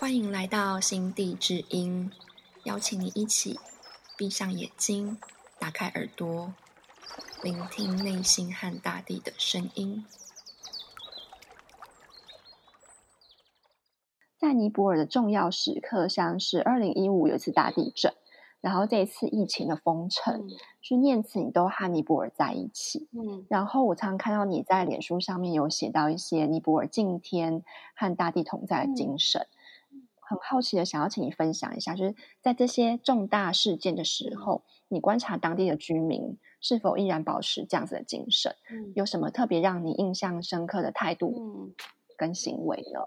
[0.00, 2.10] 欢迎来到心地之音，
[2.64, 3.60] 邀请你一起
[4.16, 5.18] 闭上眼睛，
[5.58, 6.54] 打开耳朵，
[7.42, 10.06] 聆听内心和大地的声音。
[14.38, 18.14] 在尼泊尔的重要时刻，像是二零一五有一次大地震，
[18.62, 20.48] 然后这一次疫情的封城，
[20.80, 23.06] 去念慈你都和尼泊尔在一起。
[23.12, 27.62] 嗯，然后我常常看到你在脸书上面有写到一些尼泊尔敬天
[27.94, 29.46] 和大地同在的精神。
[30.30, 38.54] 很好奇的，想要请你分享一下，就是在这些重大事件的时候，你观察当地的居民是否依然保持这样子的精神？
[38.70, 41.72] 嗯，有什么特别让你印象深刻的态度
[42.16, 43.00] 跟行为呢？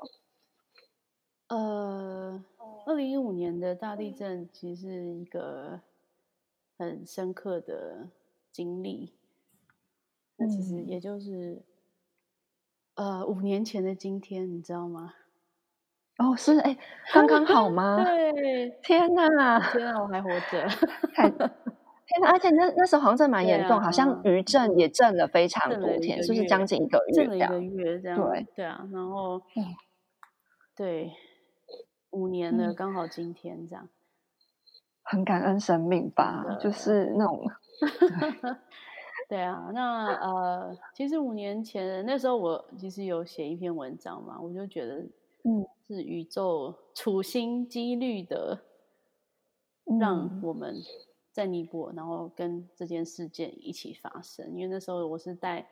[1.47, 2.43] 呃，
[2.85, 5.79] 二零一五年的大地震其实是一个
[6.77, 8.09] 很深刻的
[8.51, 9.13] 经历。
[10.35, 11.63] 那其实也就是
[12.95, 15.13] 呃五年前的今天，你知道吗？
[16.19, 16.77] 哦，是哎，
[17.11, 18.03] 刚刚好 吗？
[18.03, 20.67] 对，天哪， 天哪，我还活着！
[22.05, 27.13] 天哪，而且那那时候好像真蛮严重，好像余震也震了非常多天，是不是将近一个月？
[27.13, 28.21] 震了一个月这样。
[28.21, 29.41] 对对啊，然后
[30.75, 31.11] 对
[32.11, 33.89] 五年了，刚好今天这样，
[35.01, 37.43] 很感恩生命吧，就是那种。
[39.29, 45.03] 对啊，那呃，其实五年前那时候我其实有写一篇文章嘛，我就觉得。
[45.43, 48.59] 嗯，是宇宙处心积虑的，
[49.99, 50.75] 让我们
[51.31, 54.49] 在尼泊尔，然后跟这件事件一起发生。
[54.53, 55.67] 因为那时候我是带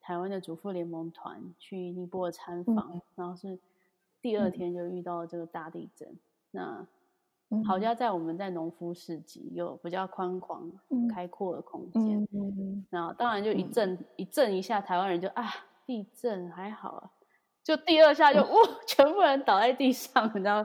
[0.00, 3.58] 台湾的主妇联盟团去尼泊尔参访，然后是
[4.20, 6.08] 第二天就遇到了这个大地震。
[6.50, 6.86] 那
[7.64, 10.68] 好家在我们在农夫市集有比较宽广、
[11.08, 12.26] 开阔的空间，
[12.90, 15.44] 然后当然就一震一震一下，台湾人就啊，
[15.86, 17.12] 地震还好。
[17.66, 18.48] 就第二下就哇，
[18.86, 20.64] 全部人倒在地上，你知道，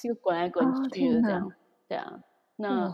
[0.00, 1.52] 就滚来滚去的这样，
[1.86, 2.18] 对啊，
[2.56, 2.86] 那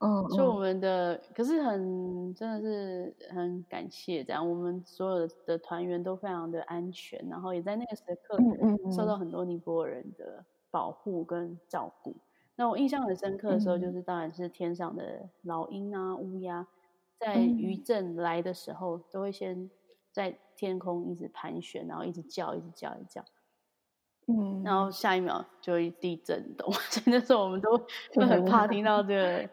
[0.00, 8.36] 嗯，所以我们的可是很真的是很感谢这样，我们所有的团员都非常的安全，然后也在那个时刻
[8.94, 12.14] 受到很多尼泊尔人的保护跟照顾。
[12.56, 16.66] 那我印象很深刻的时候，就是当然是天上的老鹰啊、乌鸦，
[17.18, 19.70] 在余震来的时候，都会先。
[20.12, 23.24] 在天空一直盘旋，然后一直叫，一直叫，一直叫，
[24.28, 27.76] 嗯，然后下一秒就会地震动， 所以那时候我们都
[28.14, 29.50] 会很怕听到这个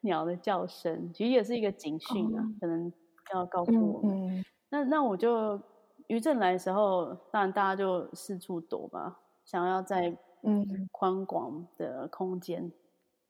[0.00, 2.92] 鸟的叫声，其实也是一个警讯啊，可能
[3.32, 4.44] 要告诉我们。
[4.68, 5.60] 那那我就
[6.08, 12.72] 余震来的时候，当然大家就四处躲吧，想要在嗯宽广的空间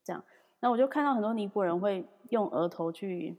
[0.02, 0.24] 这样。
[0.60, 3.38] 那我就看到很多尼泊人会用额头去。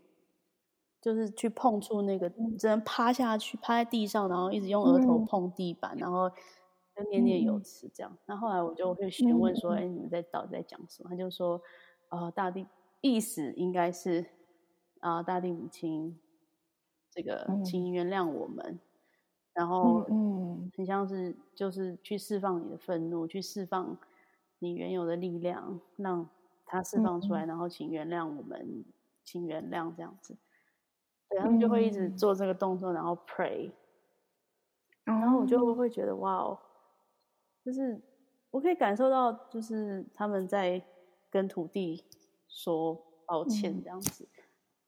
[1.02, 2.30] 就是去碰触那个，
[2.60, 6.30] 只能趴下去，趴在地上，然后一直用额头碰地板，然后
[6.96, 8.18] 就念念有词这样。
[8.28, 11.60] 那后来我就会询问说：“哎，你们在到底在讲什么？”他就说
[12.10, 12.68] ：“啊，大地
[13.02, 14.24] 意思应该是
[15.00, 16.20] 啊，大地母亲，
[17.10, 18.80] 这个请原谅我们，
[19.54, 23.98] 然后嗯，很像是就是去释放你的愤怒，去释放
[24.60, 26.30] 你原有的力量，让
[26.68, 28.86] 它释放出来，然后请原谅我们，
[29.24, 30.38] 请原谅这样子。”
[31.32, 33.72] 对，他们就会一直做这个动作，然后 pray，
[35.06, 36.60] 然后我就会觉得哇哦，
[37.64, 38.02] 就是
[38.52, 40.84] 我可以感受到，就是他们在
[41.30, 42.04] 跟土地
[42.50, 44.28] 说抱歉这样子。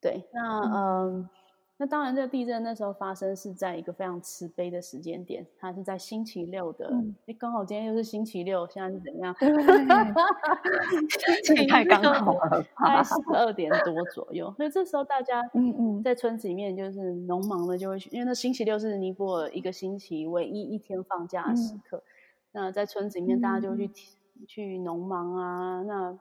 [0.02, 0.59] 对，那
[1.08, 1.30] 嗯。
[1.78, 6.88] 那当然，这个地震那时候发生是在一个非常慈悲的时间点，它是在星期六的，
[7.26, 9.36] 哎，刚好今天又是星期六，现在是怎样？
[11.44, 14.54] 这也太刚好了，大十二点多左右。
[14.56, 22.04] 所以这时候大家，嗯嗯，在村子里面就是农忙的就会去，因为那星期六是尼泊尔一个星期唯一一天放假的时刻。
[22.52, 24.16] 那在村子里面，大家就会去
[24.48, 26.18] 去农忙啊，那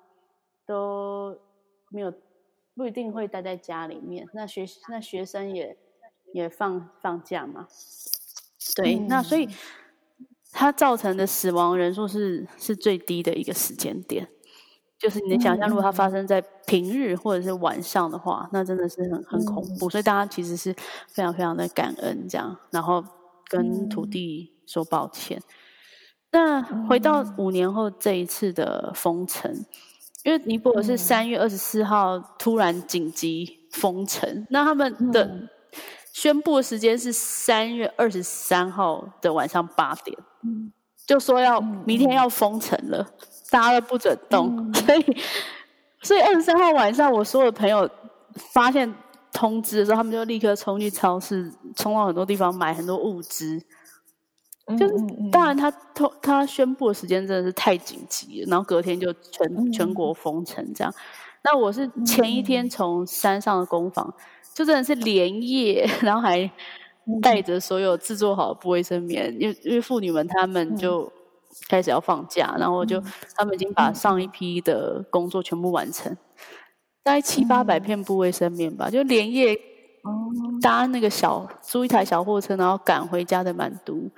[0.67, 1.39] 都
[1.91, 2.13] 没有。
[2.75, 5.77] 不一定会待在家里面，那学那学生也
[6.33, 7.69] 也放放假嘛，
[8.74, 9.47] 对，那所以
[10.51, 14.27] 它造成的死亡人数是是最低的一个时间点，
[14.98, 20.72] 就是你能想象，如果它发生在平日或者是晚上的话，那真的是很很恐怖，所以大家其实是
[21.09, 23.04] 非常非常的感恩这样，然后
[23.51, 25.42] 跟土地说抱歉。
[26.30, 29.66] 那回到五年后这一次的封城。
[30.24, 35.48] 因为尼泊尔是三月二十四号突然紧急封城，那他们的
[36.13, 40.16] 宣布的时间是三月二十三号的晚上八点，
[41.07, 43.04] 就说要明天要封城了，
[43.51, 45.16] 大家都不准动， 所以
[46.03, 47.89] 所以二十三号晚上，我所有朋友
[48.53, 48.92] 发现
[49.33, 53.60] 通知的时候，他们就立刻冲去超市，冲到很多地方买很多物资，
[54.78, 54.94] 就是
[55.30, 60.94] 当然他他他宣布的时间真的是太紧急了，然后隔天就全全国封城这样。
[61.44, 64.14] 那我是前一天从山上的工坊，
[64.54, 66.48] 就真的是连夜， 然后还
[67.20, 71.12] 带着所有制作好的布卫生棉，因为因为妇女们她们就
[71.68, 73.03] 开始要放假，然后就
[73.34, 76.16] 他们已经把上一批的工作全部完成，
[77.03, 79.59] 大概七八百片布卫生棉吧，就连夜
[80.62, 84.09] 搭那个小租一台小货车，然后赶回家的满都，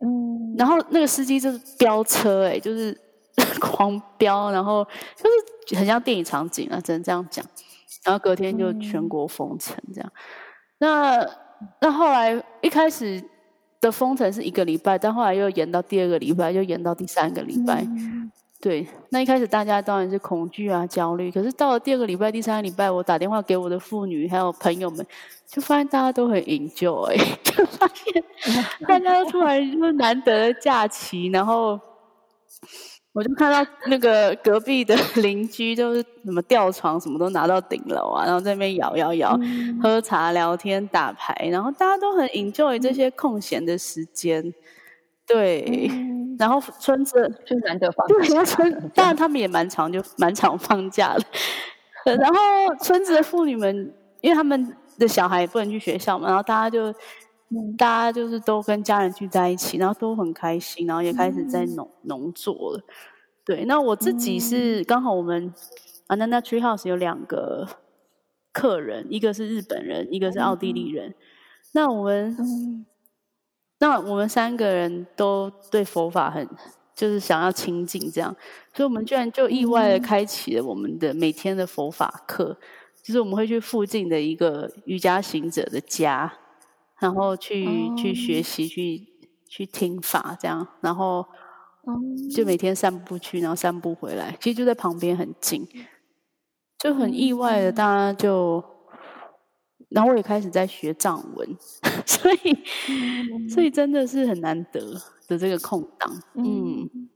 [0.00, 2.96] 嗯，然后那个司机就是飙车，哎，就是
[3.60, 4.84] 狂飙，然后
[5.16, 5.54] 就是。
[5.74, 7.42] 很像电影场景啊，只能这样讲。
[8.04, 10.12] 然后隔天就全国封城这样。
[10.78, 11.26] 那
[11.80, 13.24] 那后来一开始
[13.80, 17.82] 的封城是一个礼拜，但后来又延到第二个礼拜，又延到第三个礼拜。
[18.64, 21.30] 对，那一开始大家当然是恐惧啊、焦虑。
[21.30, 25.06] 可是到了第二个礼拜、第三个礼拜，我打电话给我的妇女还有朋友们，
[25.46, 27.14] 就发现大家都很 enjoy，，
[27.44, 28.24] 就发现
[28.88, 31.78] 大家都突然就难得的假期，然后。
[33.12, 39.38] 我就看到那个隔壁的邻居，就是什么吊床什么都拿到顶楼啊，然后在那边摇摇摇，
[39.80, 44.52] 喝茶聊天打牌，然后大家都很 enjoy 这些空闲的时间，
[45.24, 45.88] 对，
[46.38, 51.14] 然后村子就难得放对，村 当然他们也蛮长，就蛮长放假
[52.04, 52.36] 的，然后
[52.80, 56.94] 村子的妇女们，因为他们的小孩也不能去学校嘛，然后大家就。
[57.78, 62.80] 大家就是都跟家人聚在一起，然后都很开心，然后也开始在农农作了。
[63.44, 65.54] 对，那我自己是刚好我们
[66.08, 67.68] Ananda Tree House 有两个
[68.52, 71.14] 客人，一个是日本人，一个是奥地利人。
[71.72, 72.36] 那我们
[73.84, 76.48] 那我们三个人都对佛法很
[76.94, 78.34] 就是想要亲近，这样，
[78.72, 82.56] 所以我们居然就意外的开启了我们的每天的佛法课，
[83.02, 86.32] 就是我们会去附近的一个瑜伽行者的家。
[86.98, 89.02] 然后去去学习，去
[89.46, 91.26] 去听法，这样，然后
[92.34, 95.68] 就每天散步去，然后散步回来，其实就在旁边很近，
[96.78, 98.64] 就很意外的，大家就，
[99.90, 101.58] 然后我也开始在学藏文，
[102.06, 104.80] 所以所以真的是很难得
[105.26, 107.08] 的这个空档，嗯。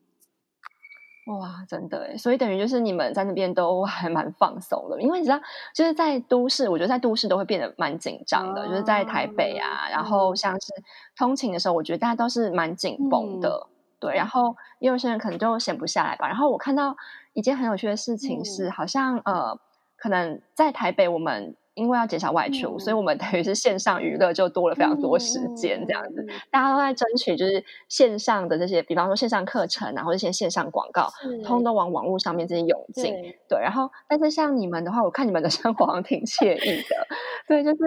[1.29, 5.39] 哇，真的哎，所以等于就是你们在那边都还蛮放松的，因为你知道，
[5.75, 10.73] 就是在都市，我觉得在都市都会变得蛮紧张的，就是在台北啊，然后像是
[11.15, 13.67] 通勤的时候，我觉得大家都是蛮紧绷的，
[14.01, 16.27] 对，然后有些人可能就闲不下来吧。
[16.27, 16.97] 然后我看到
[17.35, 19.61] 一件很有趣的事情是，好像呃，
[19.99, 21.55] 可能在台北我们。
[21.79, 31.09] 因为要减少外出，所以我们等于是线上娱乐就多了非常多时间，这样子，大家都在争取就是线上的这些，比方说线上课程啊，或者一些线上广告，
[31.45, 33.15] 通都往网络上面这些涌进。
[33.49, 37.07] 对，然后但是像你们的话，我看你们的 生活好像挺惬意的，
[37.47, 37.79] 对，就是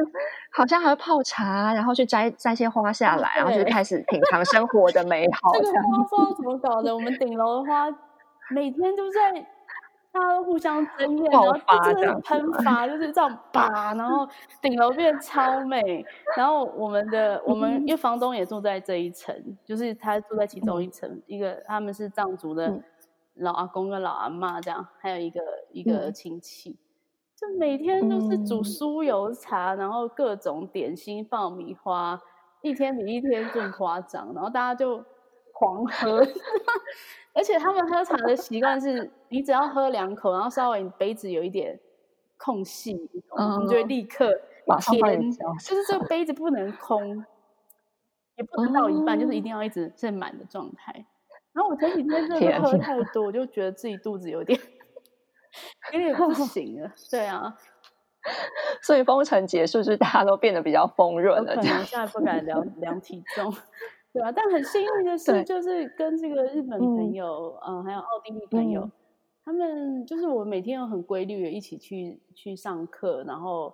[0.51, 5.51] 好像还会泡茶，然后去摘摘些花下来，然后就开始品尝生活的美好。
[5.53, 7.89] 这个花不知道怎么搞的，我们顶楼的花
[8.55, 9.45] 每天都在。
[10.13, 11.54] 大家都互相 争艳，然后
[11.94, 14.28] 就是喷 发，就是这样拔，然后
[14.62, 16.06] 顶楼变超美。
[16.36, 22.84] 然后我们的我们因为房东也住在这一层，就是他住在其中一层，一个他们是藏族的
[23.36, 25.40] 老阿公跟老阿妈这样，还有一个
[25.72, 26.78] 一个亲戚，
[27.38, 32.19] 就每天都是煮酥油茶，然后各种点心、爆米花，
[32.62, 35.03] 一天比一天更夸张，然后大家就
[35.53, 36.22] 狂喝。
[37.33, 41.79] 而且他们喝茶的习惯是，你只要喝两口，然后稍微杯子有一点
[42.38, 44.33] 空隙，你就会立刻
[44.81, 47.25] 填，就是这个杯子不能空，
[48.35, 51.05] 也不能到一半，就是一定要一直是满的状态。
[51.53, 54.59] 然后我前几天真的喝太多，我就觉得自己肚子有点
[55.93, 56.91] 有点不 行了。
[57.09, 57.57] 对啊，
[58.81, 63.53] 所以封城结束，就是大家都变得比较丰润了，可能现在不敢量量体重。
[64.13, 68.89] 对啊，但很幸运的是，就是跟这个日本朋友，嗯，还有奥地利朋友，
[69.46, 73.74] 他们就是我每天有很规律的一起去去上课，然后，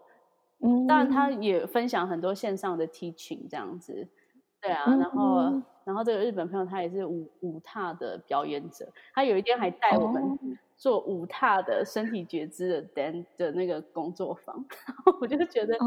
[0.59, 4.07] 嗯，当然他也分享很多线上的 teaching 这样子，
[4.61, 10.37] 对啊，然后然后这个日本朋友他也是舞舞踏的表演者，他有一天还带我们
[10.75, 15.79] 做舞踏的身体觉知的 dan 的那个工作坊， 然后我就觉得，哎，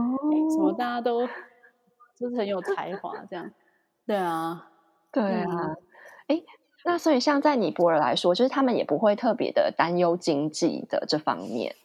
[0.50, 1.24] 怎么大家都
[2.16, 3.48] 就是很有才华这样。
[4.10, 4.66] 对啊，
[5.12, 5.76] 对啊，
[6.26, 6.42] 哎，
[6.84, 11.76] 那所以像在尼泊尔来说，就是他们也不会特别的担忧经济的这方面，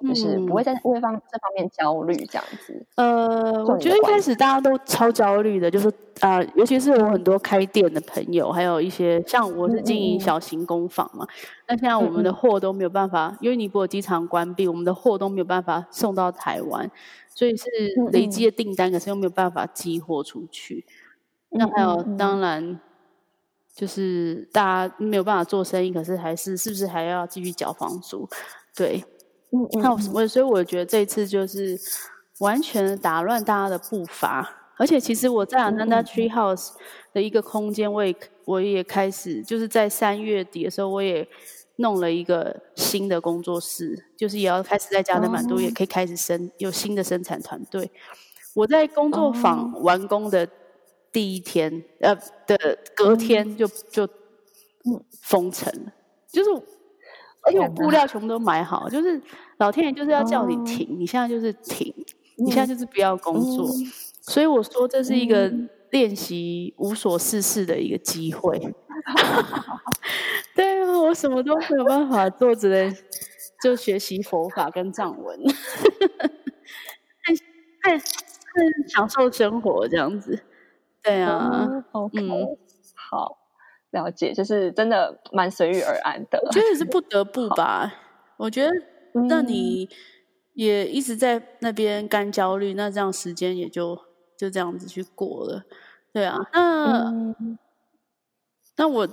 [0.00, 2.86] 就是不会在为方这方面焦虑这样子。
[2.94, 11.26] 呃，我觉得一开始大家都超焦虑的，就是啊，尤其是我很多开店的朋友，还有一些像我是经营小型工坊嘛，
[11.66, 16.88] 那现在我们的货都没有办法，因为尼泊尔机场关闭，我们的货都没有办法送到台湾，
[17.34, 17.66] 所以是
[18.12, 20.84] 累积的订单，可是又没有办法寄货出去。
[21.54, 22.80] 那还有当然
[23.74, 28.28] 就是大家没有办法做生意，可是还是是不是还要继续缴房租？
[28.74, 29.04] 对，
[29.50, 31.78] 嗯，那我所以我觉得这次就是
[32.40, 34.60] 完全打乱大家的步伐。
[34.76, 36.70] 而且其实我在 Ananda Tree House
[37.12, 41.28] 的一个空间，我也我也开始就是在三月底的时候，我也
[41.76, 47.88] 弄了一个新的工作室，就是也要开始在加德满都也可以开始生有新的生产团队。
[48.54, 50.48] 我在工作坊完工的
[51.14, 52.12] 第一天，呃
[52.44, 54.08] 的隔天就就
[55.22, 55.92] 封城了，
[56.26, 56.50] 就是
[57.42, 59.22] 而且我布料全部都买好，就是
[59.58, 61.94] 老天爷就是要叫你停，你现在就是停，
[62.36, 63.70] 你现在就是不要工作。
[64.22, 65.52] 所以我说这是一个
[65.90, 68.58] 练习无所事事的一个机会。
[70.56, 72.96] 对啊，我什么都没有办法做，只能
[73.62, 75.38] 就学习佛法跟藏文，
[77.22, 77.36] 很
[77.82, 80.42] 很很享受生活这样子。
[81.04, 82.16] 对啊，OK，
[82.94, 83.36] 好，
[83.90, 86.40] 了解，就是真的蛮随遇而安的。
[86.46, 87.92] 我觉得是 不得不吧。
[88.38, 88.70] 我觉得，
[89.28, 89.88] 那你
[90.54, 93.98] 也一直在那边干焦虑，那这样时间也就。
[94.36, 95.62] 就这样子去过了，
[96.12, 97.34] 对啊，那
[98.76, 99.08] 那我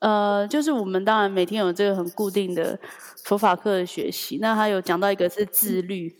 [0.00, 2.78] 呃，就是我们当然每天有这个很固定的
[3.24, 6.14] 佛法课的学习，那还有讲到一个是自律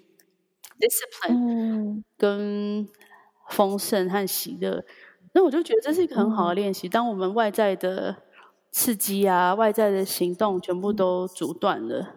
[0.80, 2.88] （discipline） 跟
[3.52, 4.84] 丰盛和喜乐，
[5.34, 6.88] 那我就觉得这是一个很好的练习。
[6.88, 8.16] 当我们外在的
[8.70, 12.14] 刺激啊、外在的行动全部都阻断了，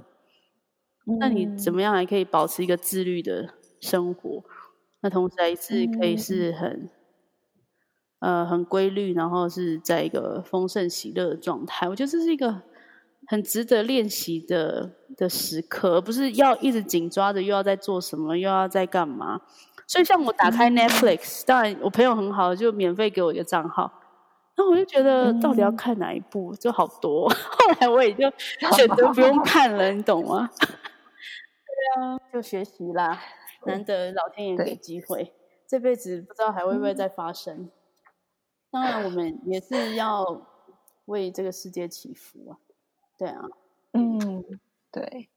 [1.19, 4.43] 那你怎么样还可以保持一个自律的生活？
[5.01, 6.89] 那同时还是可以是很，
[8.19, 11.87] 呃，很规律，然后是在一个丰盛喜乐的状态。
[11.87, 12.63] 我觉得这是一个
[13.27, 19.41] 很值得练习的的时刻，而不是要一直紧抓着又要在做什么，又要在干嘛。
[19.87, 24.01] 所以像我打开 Netflix，当然我朋友很好，就免费给我一个账号。
[24.57, 27.27] 那我就觉得到底要看哪一部，就好多。
[27.29, 28.31] 后来我也就
[28.73, 30.49] 选择 不用看了，你懂吗？
[30.57, 33.21] 对啊，就学习啦。
[33.65, 35.33] 难得老天爷给机会，
[35.67, 37.69] 这辈子不知道还会不会再发生。
[38.71, 40.45] 当然，我们也是要
[41.05, 42.57] 为这个世界祈福啊。
[43.17, 43.43] 对啊，
[43.93, 44.43] 嗯，
[44.91, 45.29] 对，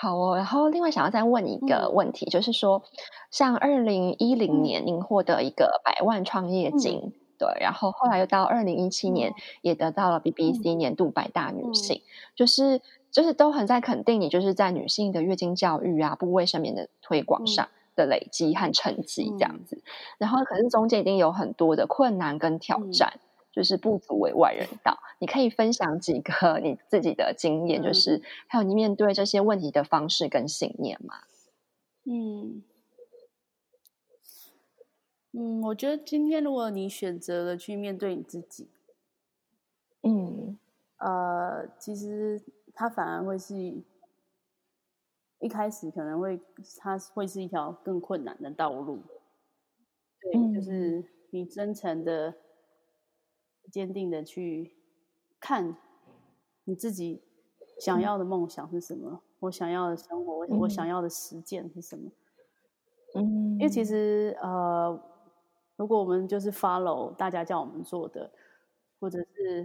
[0.00, 0.36] 好哦。
[0.36, 2.82] 然后，另外想要再问一个问题，就是说，
[3.30, 12.00] 像二零一零年您获得一个百万创业金，对，然后后来又到二零一七年也得到了 BBC 年度百大女性，
[12.34, 12.80] 就是。
[13.12, 17.66] 就是都很在肯定你，就是在女性的月经教育啊、不卫生棉的推广上
[17.96, 19.82] 的累积和成绩这样子。
[20.18, 23.14] 然后，可是中间一定有很多的困难跟挑战，
[23.52, 24.98] 就是不足为外人道。
[25.18, 31.14] 你可以分享几个 你自己的经验，就是还有你面对这些问题的方式跟信念吗？
[32.04, 32.62] 嗯
[35.32, 38.68] 嗯，我觉得今天如果你选择了去面对你自己，
[40.02, 40.58] 嗯
[40.98, 42.42] 呃，其实。
[42.72, 43.54] 它反而会是
[45.40, 46.40] 一开始可能会，
[46.78, 49.02] 它会是一条更困难的道路。
[50.20, 52.34] 对，就是你真诚的、
[53.70, 54.74] 坚定的去
[55.38, 55.76] 看
[56.64, 57.22] 你自己
[57.78, 62.10] 想要的梦想是什么，我想要的生活，我我想要的实践是什么。
[63.14, 65.00] 嗯，因为其实呃，
[65.76, 68.30] 如果我们就是 follow 大家叫我们做的，
[69.00, 69.64] 或者是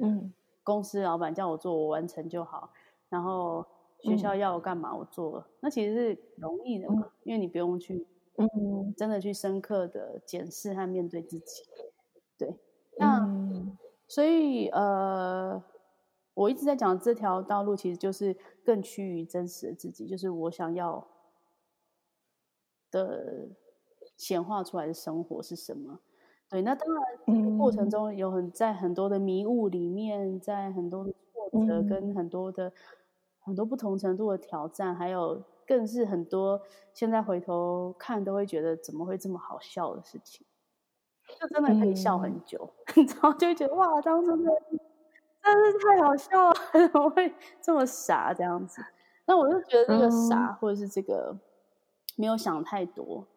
[0.64, 2.72] 公司老板叫我做，我完成就好。
[3.10, 3.64] 然后
[4.00, 8.08] 学校要我干嘛，我做了，那其实是容易的嘛，因为你不用去，
[8.38, 11.64] 嗯，真的去深刻的检视和面对自己，
[12.38, 12.58] 对，
[12.98, 13.20] 那
[14.08, 15.64] 所以呃，
[16.34, 21.08] 我一直在讲这条道路，其实就是更趋于真实的自己，就是我想要
[22.92, 23.48] 的
[24.18, 26.00] 显化出来的生活是什么？
[26.50, 31.14] 对，那当然过程中有很在很多的迷雾里面，在很多的
[31.52, 32.72] 挫折跟很多的。
[33.48, 36.60] 很多不同程度的挑战，还有更是很多
[36.96, 40.44] 现在回头看都会觉得怎么会这么好笑的事情，
[41.40, 44.52] 就真的可以笑很久， 然后就会觉得哇，当初真的
[45.44, 46.56] 真是太好笑了，
[46.92, 48.82] 怎么会这么傻这样子？
[49.26, 51.38] 那我就觉得这个傻或者是这个
[52.16, 53.28] 没有想太多，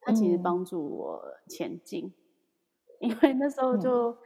[0.00, 2.12] 它其实帮助我前进，
[3.00, 4.16] 因为那时候就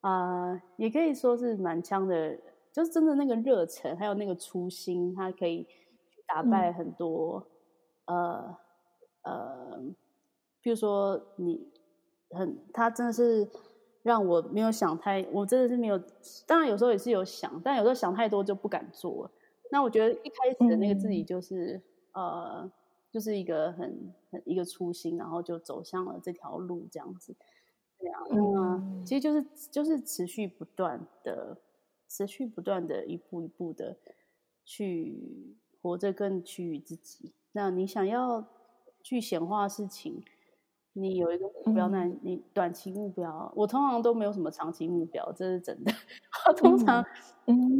[0.00, 2.38] 啊，也可以说是满腔的。
[2.72, 5.66] 就是真的那个热忱，还有那个初心，他可以
[6.26, 7.42] 打败很多
[8.04, 8.54] 呃
[9.22, 9.82] 呃，
[10.60, 11.72] 比如说你
[12.30, 13.48] 很，他真的是
[14.02, 15.98] 让我没有想太，我真的是没有，
[16.46, 19.30] 当然有时候也是有想，但有时候想太多就不敢做。
[19.70, 21.80] 那我觉得一开始的那个自己就是
[22.12, 22.70] 呃，
[23.10, 27.34] 就是一个很很一个初心，然后就走向了这条路这样子。
[27.98, 31.58] 对啊，嗯，其实就是就是持续不断的，
[32.08, 33.96] 持续不断的一步一步的
[34.64, 37.32] 去活着，更趋于自己。
[37.52, 38.46] 那你想要
[39.02, 40.22] 去显化事情，
[40.98, 45.92] 你有一个目标，那你短期目标，我通常都没有什么长期目标，这是真的。
[46.48, 47.04] 我通常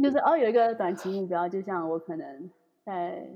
[0.03, 2.49] 就是哦，有一个短期目标，就像我可能
[2.85, 3.27] 在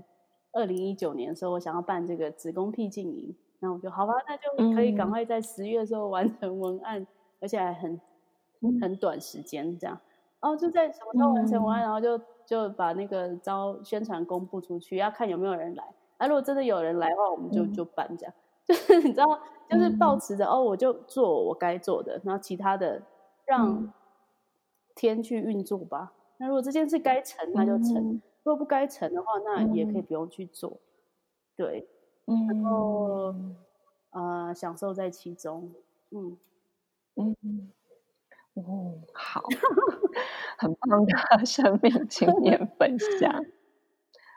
[0.52, 3.36] 二零一九年的时候，我想要办这个子宫僻静营。
[3.64, 7.06] 那我就好吧，那就可以赶快在十月的时候完成文案，
[7.40, 8.00] 而且还很
[8.82, 10.00] 很短时间这样。
[10.40, 15.84] 哦，就在什么时候完成文案，然后就就把那个招宣传公布出去，要看有没有人来。
[16.18, 18.34] 啊，如果真的有人来的话，我们就就办这样。
[18.66, 19.40] 就是你知道，
[19.72, 23.02] 就是保持着哦，我就做我该做的，然后其他的
[23.46, 23.92] 让
[24.96, 26.14] 天去运作吧。
[26.38, 30.80] 那如果这件事该成，那就成；如果不该成的话，那也可以不用去做。
[31.56, 31.88] 对。
[32.26, 33.36] 然后，
[34.12, 35.72] 呃，享受在其中，
[36.12, 36.38] 嗯
[37.18, 37.36] 嗯，
[38.56, 39.42] 哦，好，
[40.60, 43.46] 很棒的生命经验分享。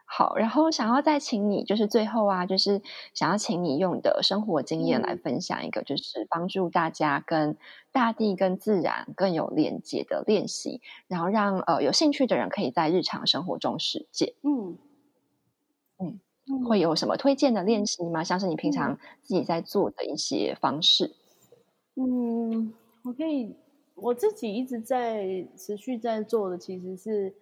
[0.07, 2.81] 好，然后想要再请你，就是最后啊，就是
[3.15, 7.57] 想要请你用你的生活经验来分享一个，就是帮助大家跟
[7.91, 14.35] 大地、跟自然更有连接的练习，然后让呃有兴趣的人可以在日常生活中实践。
[14.43, 14.79] 嗯
[15.99, 16.21] 嗯。
[16.69, 18.23] 会有什么推荐的练习吗？
[18.23, 21.15] 像是你平常自己在做的一些方式。
[21.95, 23.57] 嗯，我可以，
[23.95, 25.25] 我自己一直在
[25.57, 27.35] 持续在做的，其实是，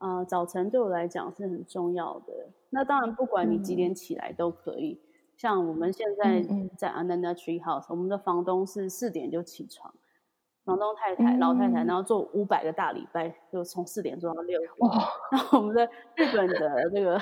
[0.00, 2.48] 呃，早晨对我来讲是很重要的。
[2.68, 5.00] 那当然，不管你几点起来都可以。
[5.36, 6.42] 像我们现在
[6.76, 9.94] 在 Ananda Tree House，我们的房东是四点就起床，
[10.64, 14.70] 房东太太老太太，然后做五百个大礼拜，就从四点做到六点。
[15.30, 17.20] 然后我们的日本的这个。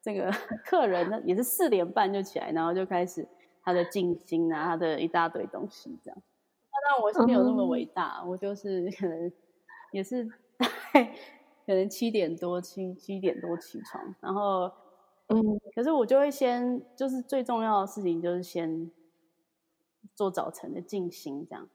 [0.00, 0.30] 这个
[0.64, 3.26] 客人呢，也是四点半就起来，然后就开始
[3.62, 6.22] 他的静心啊，他的一大堆东西这样。
[6.70, 9.30] 那当然我是没有那么伟大，我就是可能
[9.90, 10.26] 也是
[11.68, 14.72] 可能七点多七七点多起床，然后
[15.26, 18.90] 嗯，可是我就会先就是最重要的事情就是先
[20.14, 21.68] 做早晨的静心这样。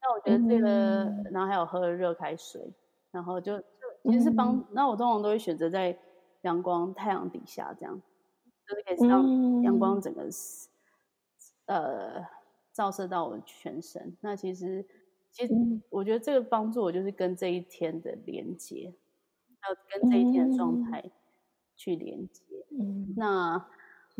[0.00, 2.72] 那我觉得这个，然后还有喝热开水，
[3.10, 3.64] 然后就就
[4.04, 4.64] 其实是帮。
[4.70, 5.98] 那我通常都会选择在。
[6.44, 8.02] 阳光太阳底下，这样
[8.68, 10.28] 就是可以让阳光整个
[11.64, 12.22] 呃
[12.70, 14.14] 照射到我全身。
[14.20, 14.84] 那其实，
[15.30, 15.54] 其实
[15.88, 18.92] 我觉得这个帮助我就是跟这一天的连接，
[19.68, 21.10] 要跟这一天的状态
[21.76, 22.42] 去连接。
[23.16, 23.66] 那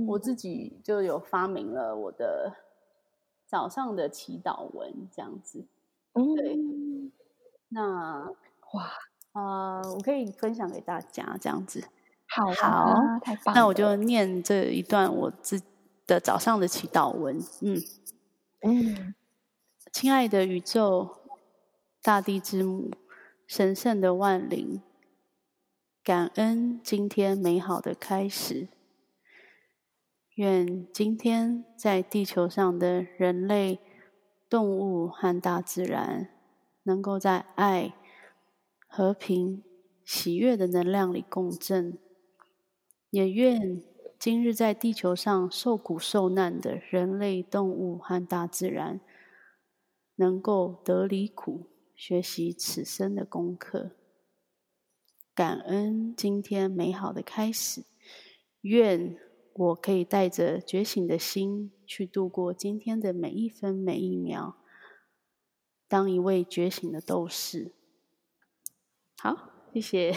[0.07, 2.57] 我自己就有发明了我的
[3.47, 5.67] 早上的祈祷文，这样子。
[6.13, 6.59] 对，
[7.69, 8.31] 那
[8.73, 8.91] 哇
[9.33, 11.85] 呃，我可以分享给大家，这样子。
[12.29, 12.53] 好，
[13.21, 13.55] 太棒！
[13.55, 15.61] 那我就念这一段我自
[16.07, 17.39] 的早上的祈祷文。
[17.61, 17.77] 嗯
[18.63, 19.15] 嗯，
[19.93, 21.17] 亲爱的宇宙，
[22.03, 22.91] 大地之母，
[23.47, 24.81] 神圣的万灵，
[26.05, 28.69] 感恩今天美好的开始。
[30.35, 33.79] 愿今天在地球上的人类、
[34.51, 36.29] 动物和大自然，
[36.83, 37.95] 能够在爱、
[38.87, 39.65] 和平、
[40.05, 41.99] 喜悦的能量里共振。
[43.09, 43.83] 也愿
[44.19, 49.01] 今日在地球上受苦受难的人类、动物和大自然，
[50.17, 53.93] 能够得离苦，学习此生的功课。
[55.35, 57.83] 感恩今天美好的开始，
[58.61, 59.17] 愿
[59.53, 64.55] 我可以带着觉醒的心去度过今天的每一分每一秒，
[65.89, 67.73] 当一位觉醒的斗士。
[69.21, 69.37] 好，
[69.73, 70.17] 谢谢。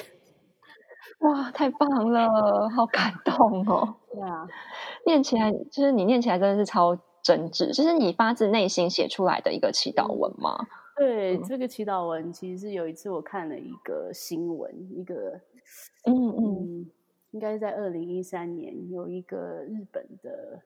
[1.21, 3.95] 哇，太棒了，好感动哦！
[4.13, 4.47] 对啊，
[5.07, 10.67] 念起来就是你念起来真的是超真挚，就是你发自内心写出来的一个祈祷文吗？
[10.97, 15.39] 对，这个祈祷文其实是有一次我看了一个新闻，一个
[16.05, 16.91] 嗯嗯，
[17.31, 20.63] 应该是在二零一三年，有一个日本的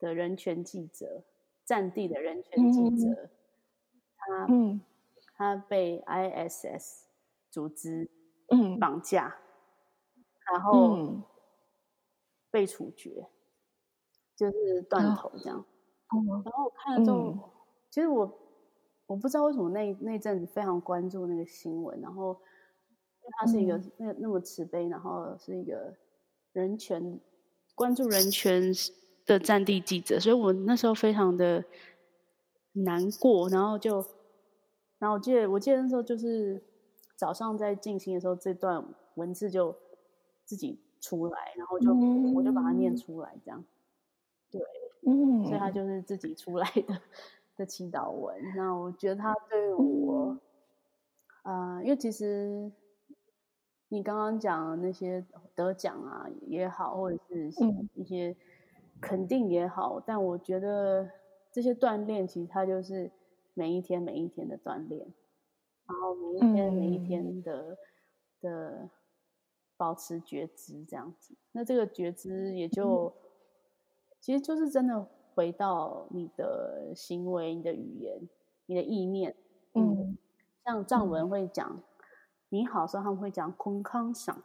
[0.00, 1.22] 的人权记者，
[1.64, 3.30] 战地的人权记者，
[4.16, 4.80] 他嗯，
[5.36, 7.04] 他被 ISS
[7.50, 8.10] 组织
[8.48, 8.78] 嗯。
[8.78, 9.36] 绑架。
[10.52, 11.22] 然后
[12.50, 13.28] 被处决，
[14.36, 15.64] 就是断头这样。
[16.44, 17.52] 然后我看了之后，
[17.90, 18.41] 其实我
[19.12, 22.00] 我不知道为什么那那阵子非常关注那个新闻。
[22.00, 22.32] 然后，
[23.20, 25.94] 因为他是一个那那么慈悲，然后是一个
[26.52, 27.20] 人权
[27.74, 28.72] 关注人权
[29.26, 31.64] 的战地记者，所以我那时候非常的
[32.72, 33.48] 难过。
[33.48, 34.04] 然后就，
[34.98, 36.62] 然后我记得我记得那时候就是
[37.16, 39.76] 早上在进行的时候，这段文字就。
[40.44, 41.94] 自己出来，然后就
[42.34, 43.64] 我就把它念出来，这样，
[44.50, 44.60] 对，
[45.06, 47.00] 嗯，所以他就是自己出来的，
[47.56, 48.34] 的祈祷文。
[48.56, 50.38] 那我觉得他对我，
[51.44, 52.70] 呃，因为其实
[53.88, 58.36] 你刚刚讲那些得奖啊也好，或者是一些
[59.00, 61.10] 肯定也好，但我觉得
[61.50, 63.10] 这些锻炼其实它就是
[63.54, 65.12] 每一天每一天的锻炼，
[65.86, 67.78] 然后每一天每一天的
[68.40, 68.88] 的。
[69.74, 73.12] 保持觉知，这样子，那这个觉知也就，
[74.20, 78.28] 其实就是真的回到你的行为、你的语言、
[78.66, 79.34] 你的意念。
[79.74, 80.16] 嗯，
[80.64, 81.80] 像藏文会讲
[82.50, 84.42] 你好时候，他们会讲坤康赏。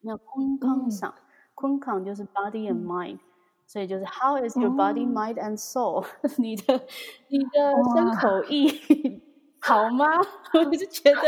[0.00, 1.14] 那坤康赏，
[1.54, 3.18] 坤康就是 body and mind，
[3.66, 6.04] 所以就是 How is your body, mind and soul？
[6.38, 6.80] 你的
[7.28, 9.22] 你的身口意。
[9.58, 10.06] 好吗？
[10.54, 11.22] 我就觉得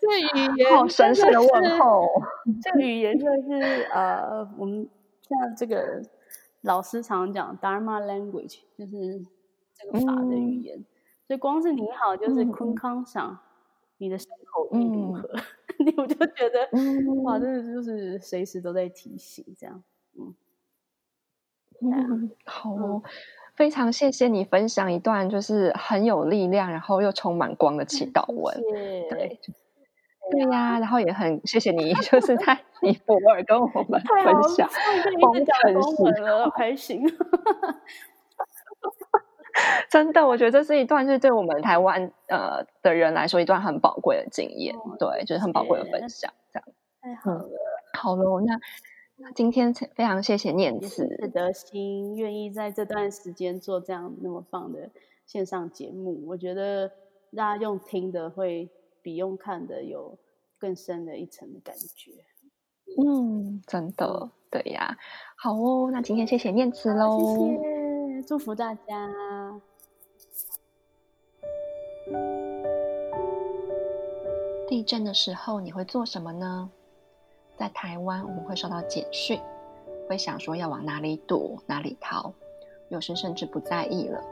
[0.00, 2.04] 这语言好神圣的问候。
[2.60, 4.88] 这语言就是呃，我们
[5.22, 6.02] 像这个
[6.66, 9.24] 老师常讲 Dharma language，就是
[9.74, 10.84] 这个法的语言。
[11.26, 13.38] 所以光是你好，就是坤康想，
[13.98, 15.28] 你的口音如何，
[15.96, 16.68] 我就觉得
[17.22, 19.82] 哇，真的就是随时都在提醒这样。
[20.18, 20.34] 嗯，
[21.80, 23.02] 嗯，好。
[23.54, 28.54] 非常谢谢你分享一段就是很有力量，然后又充满光的祈祷文。
[29.08, 29.40] 对，
[30.30, 34.68] 对呀，然后也很谢谢你， 就是在 尼泊尔跟我们分享
[35.22, 35.44] 丰
[35.96, 37.02] 盛的开心。
[39.90, 46.32] 真的，我觉得这是一段是对我们台湾呃的人来说一段很宝贵的经验，对，就是很宝贵的分享。
[46.52, 46.68] 这样
[47.00, 47.48] 太好了，
[47.94, 48.58] 好了，那。
[49.34, 54.90] 今天非常谢谢念慈德心，愿意在这段时间做这样那么棒的
[55.24, 56.22] 线上节目。
[56.26, 56.86] 我觉得
[57.34, 58.68] 大家用听的会
[59.00, 60.18] 比用看的有
[60.58, 62.12] 更深的一层的感觉。
[62.98, 64.96] 嗯，真的，对呀。
[65.36, 67.56] 好哦，那今天谢谢念慈喽，谢
[68.16, 69.60] 谢，祝福大家。
[74.68, 76.70] 地震的时候你会做什么呢？
[77.56, 79.40] 在台湾，我们会收到简讯，
[80.08, 82.32] 会想说要往哪里躲、哪里逃，
[82.88, 84.22] 有时甚至不在意了。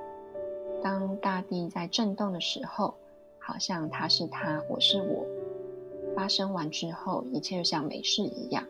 [0.83, 2.95] 当大地在震动的时候，
[3.39, 5.25] 好像他是他，我是我。
[6.15, 8.65] 发生完之后，一切就像没事一样。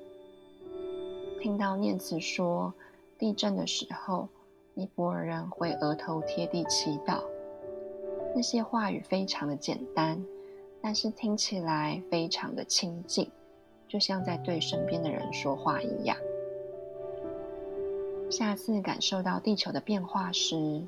[1.40, 2.72] 听到念慈说，
[3.18, 4.28] 地震的时候，
[4.74, 7.22] 尼泊尔人会额头贴地祈祷。
[8.34, 10.24] 那些话语非常的简单，
[10.80, 13.30] 但是听起来非常的亲近。
[13.86, 16.16] 就像在对身边的人说话一样。
[18.28, 20.82] 下次感受到地球的变化时，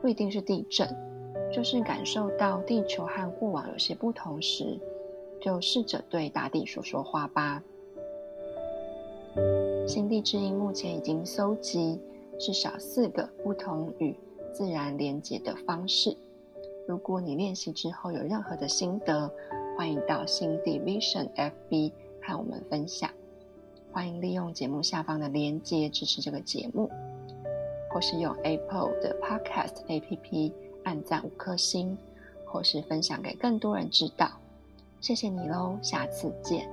[0.00, 0.86] 不一定是地震，
[1.52, 4.78] 就是感受到地球和过往有些不同时，
[5.46, 7.62] 就试着对大地说说话吧。
[9.86, 12.00] 心地之音目前已经搜集
[12.36, 14.12] 至少四个不同与
[14.52, 16.16] 自然连接的方式。
[16.88, 19.30] 如果你练习之后有任何的心得，
[19.78, 23.08] 欢迎到新地 Vision FB 和我们分享。
[23.92, 26.90] 欢迎利用节目下方的链接支持这个节目，
[27.92, 30.50] 或是用 Apple 的 Podcast APP
[30.82, 31.96] 按赞五颗星，
[32.44, 34.40] 或是分享给更多人知道。
[35.06, 36.68] 谢谢你喽，下次见。